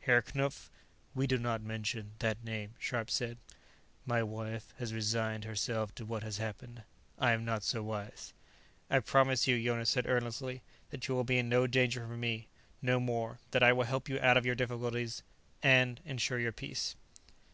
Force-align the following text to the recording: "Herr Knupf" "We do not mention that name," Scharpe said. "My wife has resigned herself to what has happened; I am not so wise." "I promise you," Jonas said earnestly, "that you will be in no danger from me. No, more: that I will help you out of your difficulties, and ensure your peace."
"Herr 0.00 0.20
Knupf" 0.20 0.68
"We 1.14 1.26
do 1.26 1.38
not 1.38 1.62
mention 1.62 2.12
that 2.18 2.44
name," 2.44 2.74
Scharpe 2.78 3.08
said. 3.10 3.38
"My 4.04 4.22
wife 4.22 4.74
has 4.76 4.92
resigned 4.92 5.44
herself 5.44 5.94
to 5.94 6.04
what 6.04 6.22
has 6.22 6.36
happened; 6.36 6.82
I 7.18 7.32
am 7.32 7.46
not 7.46 7.62
so 7.62 7.82
wise." 7.82 8.34
"I 8.90 9.00
promise 9.00 9.46
you," 9.46 9.58
Jonas 9.64 9.88
said 9.88 10.06
earnestly, 10.06 10.60
"that 10.90 11.08
you 11.08 11.14
will 11.14 11.24
be 11.24 11.38
in 11.38 11.48
no 11.48 11.66
danger 11.66 12.06
from 12.06 12.20
me. 12.20 12.48
No, 12.82 13.00
more: 13.00 13.38
that 13.52 13.62
I 13.62 13.72
will 13.72 13.84
help 13.86 14.10
you 14.10 14.20
out 14.20 14.36
of 14.36 14.44
your 14.44 14.54
difficulties, 14.54 15.22
and 15.62 16.02
ensure 16.04 16.38
your 16.38 16.52
peace." 16.52 16.94